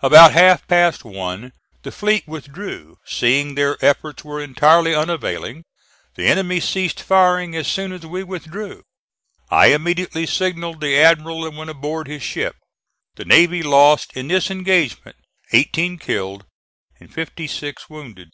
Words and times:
About 0.00 0.32
half 0.32 0.66
past 0.66 1.04
one 1.04 1.52
the 1.82 1.92
fleet 1.92 2.26
withdrew, 2.26 2.96
seeing 3.04 3.54
their 3.54 3.76
efforts 3.84 4.24
were 4.24 4.42
entirely 4.42 4.94
unavailing. 4.94 5.62
The 6.14 6.26
enemy 6.26 6.58
ceased 6.58 7.02
firing 7.02 7.54
as 7.54 7.68
soon 7.68 7.92
as 7.92 8.06
we 8.06 8.24
withdrew. 8.24 8.84
I 9.50 9.66
immediately 9.74 10.24
signalled 10.24 10.80
the 10.80 10.96
Admiral 10.96 11.44
and 11.44 11.54
went 11.54 11.68
aboard 11.68 12.08
his 12.08 12.22
ship. 12.22 12.56
The 13.16 13.26
navy 13.26 13.62
lost 13.62 14.14
in 14.16 14.28
this 14.28 14.50
engagement 14.50 15.16
eighteen 15.52 15.98
killed 15.98 16.46
and 16.98 17.12
fifty 17.12 17.46
six 17.46 17.90
wounded. 17.90 18.30